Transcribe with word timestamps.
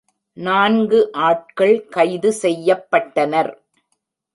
நான்கு 0.37 0.99
ஆட்கள் 1.19 1.75
கைது 1.89 2.31
செய்யப்பட்டனர். 2.41 3.51